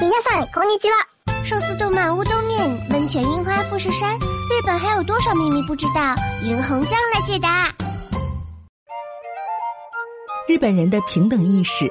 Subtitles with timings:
[0.00, 1.06] 皆さんこんにちは。
[1.44, 6.14] 寿司动漫乌冬面，温泉樱花富士山，日本还有多少秘密不知道？
[6.42, 7.68] 银红酱来解答。
[10.48, 11.90] 日本人的平等意识。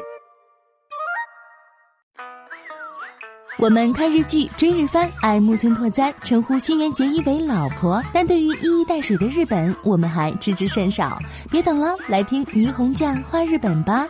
[3.57, 8.03] 我们看日剧、追日番，爱木村拓哉，称呼新垣结衣为老婆。
[8.13, 11.17] 但对于一衣带水的日本，我们还知之甚少。
[11.49, 14.05] 别等了，来听霓虹酱画日本吧。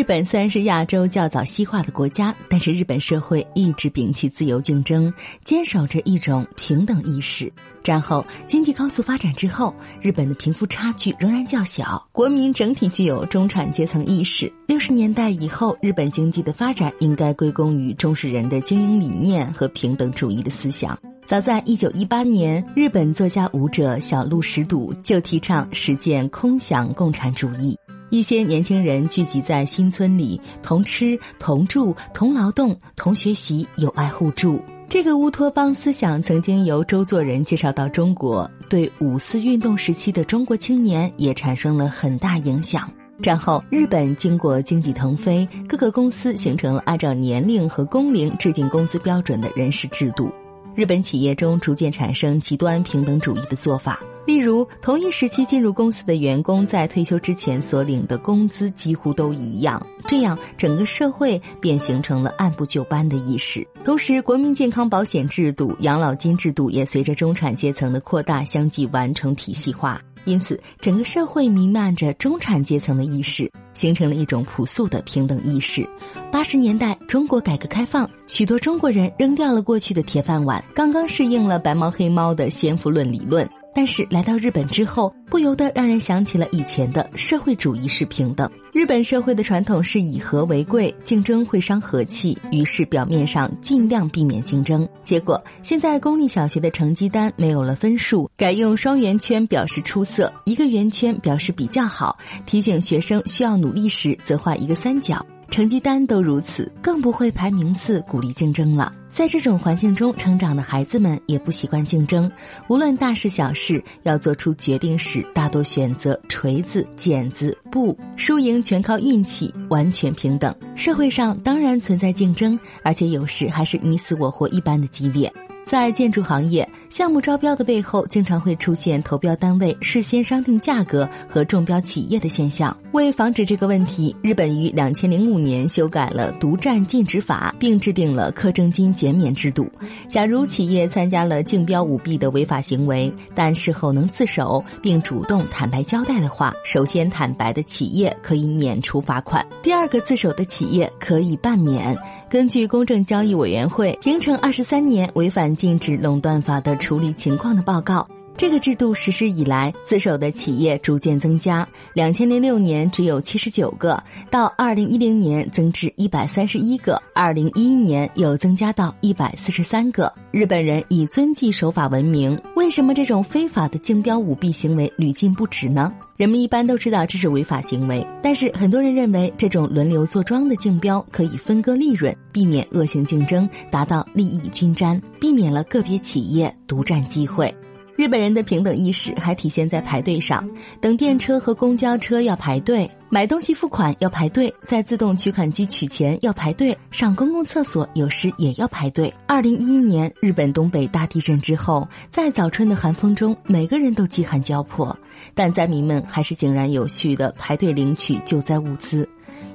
[0.00, 5.12] 日本虽然是亚洲较早西化的国家，但是日本社会一直摒弃自由竞争，
[5.44, 7.52] 坚守着一种平等意识。
[7.82, 14.50] 战后经济高速发展之后，日本的贫富差距仍然较小，国民整体具有中产阶层意识。
[14.66, 20.98] 六十年代以后，日本经济的发展应该归功于中世人的经营理念和平等主义的思想。
[21.26, 27.78] 早在一九一八年，日本作家舞者小路实笃就提倡实践空想共产主义。
[28.10, 34.60] 一些年轻人聚集在新村里，同吃、同住、同劳动、同学习，友爱互助。
[34.88, 42.90] 这个乌托邦思想曾经由周作人介绍到中国，对五四运动时期的中国青年也产生了很大影响。
[43.22, 50.32] 战后，日本经过经济腾飞，各个公司形成了按照年龄和工龄制定工资标准的人事制度。
[50.74, 54.00] 日本企业中逐渐产生极端平等主义的做法。
[54.30, 63.66] 例如，同一时期进入公司的员工在退休之前所领的工资几乎都一样，这样整个社会便形成了按部就班的意识。
[63.84, 75.84] 同时，国民健康保险制度、养老金制度也随着中产阶层的扩大相继完成体系化，因此整个社会弥漫着中产阶层的意识，形成了一种朴素的平等意识。
[76.30, 83.44] 八十年代，中国改革开放，许多中国人扔掉了过去的铁饭碗，刚刚适应了白猫黑猫的先富论理论。
[83.74, 88.50] 但是来到日本之后，不由得让人想起了以前的社会主义是平等。
[88.72, 94.88] 日本社会的传统是以和为贵，竞争会伤和气，于是表面上尽量避免竞争。
[95.04, 102.16] 结果现在公立小学的成绩单没有了分数，改用双圆圈表示出色，一个圆圈表示比较好，
[102.46, 105.24] 提醒学生需要努力时则画一个三角。
[105.50, 108.92] 成绩单都如此，更不会排名次鼓励竞争了。
[109.08, 112.30] 在这种环境中成长的孩子们也不习惯竞争，
[112.68, 120.54] 无论大事小事，要做出决定时，大多选择锤子、剪子、布，输赢全靠运气，完全平等。
[120.76, 125.30] 社会上当然存在竞争，而且有时还是你死我活一般的激烈。
[125.64, 132.76] 在建筑行业，项目招标的背后经常会出现投标单位事先商定价格和中标企业的现象。
[132.92, 139.70] 为防止这个问题，日本于两千零五年修改了独占禁止法，并制定了课征金减免制度。
[140.08, 151.96] 假如企业参加了竞标舞弊的违法行为，但事后能自首并主动坦白交代的话，首先坦白的企业可以免除罚款，第二个自首的企业可以半免。
[152.30, 158.06] 根据公正交易委员会平成二十三年违反禁止垄断法的处理情况的报告。
[158.36, 161.68] 这个制度实施以来，自首的企业逐渐增加。
[161.92, 170.10] 两千零六年只有七十九个，到二零一零年增至一百三十一个，二零一一年又增加到一百四十三个。
[170.30, 175.92] 日本人以遵纪守法闻名，为什么这种非法的竞标舞弊行为屡禁不止呢？
[176.20, 187.50] 人们一般都知道这是违法行为，但是很多人认为这种轮流坐庄的竞标可以分割利润，避免恶性竞争，达到利益均沾，避免了个别企业独占机会。
[187.96, 190.46] 日本人的平等意识还体现在排队上，
[190.78, 199.12] 等电车和公交车要排队，买东西付款要排队，在自动取款机取钱要排队，上公共厕所有时也要排队。
[199.26, 204.96] 二零一一年日本东北大地震之后，在早春的寒风中，每个人都饥寒交迫，
[205.34, 209.08] 但灾民们还是井然有序的排队领取救灾物资。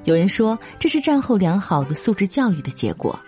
[0.04, 3.18] 有人说，这是战后良好的素质教育的结果。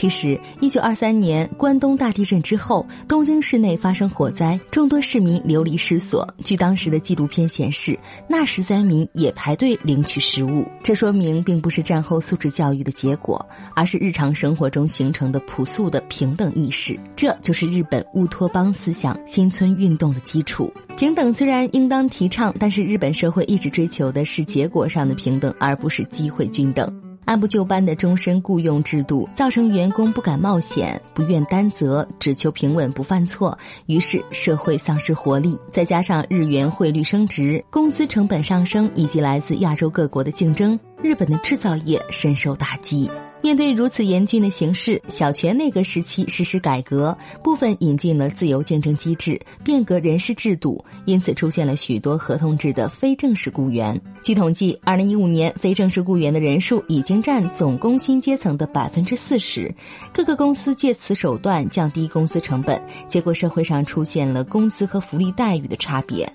[0.00, 6.26] 其实，一九二三年关东大地震之后，东京市内发生火灾，众多市民流离失所。
[6.42, 10.66] 据当时的纪录片显示，那时灾民也排队领取食物。
[10.82, 16.98] 这说明并不是战后素质教育的结果，而是日常生活中形成的朴素的平等意识。
[17.14, 20.72] 这就是日本乌托邦思想新村运动的基础。
[20.96, 27.09] 平等虽然应当提倡，但是日本社会一直追求的是结果上的平等，而不是机会均等。
[27.30, 33.56] 按部就班的终身雇佣制度，造成员工不敢冒险、不愿担责，只求平稳不犯错，
[33.86, 35.56] 于是社会丧失活力。
[35.70, 43.08] 再加上日元汇率升值、工资成本上升，以及来自亚洲各国的竞争，日本的制造业深受打击。
[43.42, 53.98] 面对如此严峻的形势，小泉内阁时期实施改革，部分引进了自由竞争机制，变革人事制度，因此出现了许多合同制的非正式雇员。
[54.22, 59.74] 据统计，二零一五年非正式雇员的人数已经占总工薪阶层的百分之四十。
[60.12, 66.30] 各个公司借此手段降低工资成本，结果社会上出现了工资和福利待遇的差别。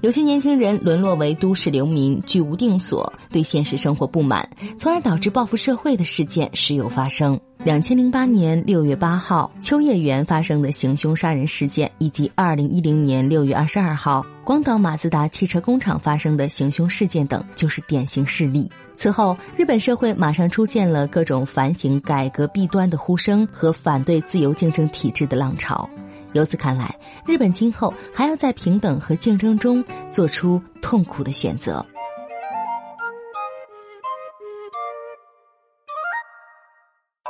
[0.00, 4.48] 有些年轻人沦落为都市流民，居无定所，对现实生活不满，
[4.78, 7.38] 从而导致报复社会的事件时有发生。
[7.64, 18.70] 两千零八年六月八号秋叶原发生的行凶杀人事件，以及二零一零年六月二十二号广岛马自达汽车工厂发生的行凶事件等，就是典型事例。
[18.96, 25.90] 此后，日本社会马上出现了各种反省改革弊端的呼声和反对自由竞争体制的浪潮。
[26.38, 26.96] 由此看来，
[27.26, 31.84] 日本今后还要在平等和竞争中做出痛苦的选择。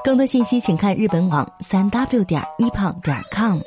[0.05, 3.59] 更多信息，请看日本网三 w 点一胖点 com。